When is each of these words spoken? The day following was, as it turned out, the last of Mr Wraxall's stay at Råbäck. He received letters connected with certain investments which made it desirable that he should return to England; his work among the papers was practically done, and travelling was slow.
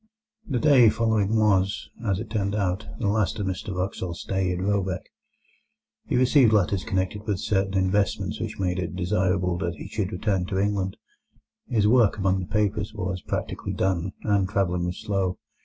The 0.49 0.57
day 0.57 0.89
following 0.89 1.35
was, 1.35 1.91
as 2.03 2.19
it 2.19 2.31
turned 2.31 2.55
out, 2.55 2.87
the 2.97 3.07
last 3.07 3.37
of 3.37 3.45
Mr 3.45 3.71
Wraxall's 3.71 4.21
stay 4.21 4.51
at 4.51 4.57
Råbäck. 4.57 5.03
He 6.07 6.15
received 6.15 6.51
letters 6.53 6.83
connected 6.83 7.27
with 7.27 7.37
certain 7.39 7.75
investments 7.75 8.39
which 8.39 8.57
made 8.59 8.79
it 8.79 8.95
desirable 8.95 9.59
that 9.59 9.75
he 9.75 9.87
should 9.87 10.11
return 10.11 10.47
to 10.47 10.57
England; 10.57 10.97
his 11.69 11.87
work 11.87 12.17
among 12.17 12.39
the 12.39 12.47
papers 12.47 12.95
was 12.95 13.21
practically 13.21 13.73
done, 13.73 14.13
and 14.23 14.49
travelling 14.49 14.85
was 14.85 14.99
slow. 14.99 15.37